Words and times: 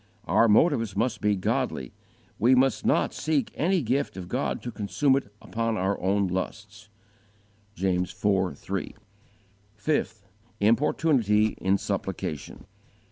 Our 0.25 0.47
motives 0.47 0.95
must 0.97 1.21
be 1.21 1.35
godly: 1.35 1.93
we 2.39 2.55
must 2.55 2.87
not 2.87 3.13
seek 3.13 3.51
any 3.53 3.83
gift 3.83 4.17
of 4.17 4.27
God 4.27 4.63
to 4.63 4.71
consume 4.71 5.15
it 5.15 5.31
upon 5.39 5.77
our 5.77 6.01
own 6.01 6.25
lusts. 6.25 6.89
(1 7.75 7.75
John 7.75 7.99
v. 7.99 8.05
14; 8.07 8.55
James 8.55 8.95
iv. 8.95 8.95
3.) 8.95 8.95
5. 9.75 10.23
Importunity 10.59 11.45
in 11.61 11.77
supplication. 11.77 12.65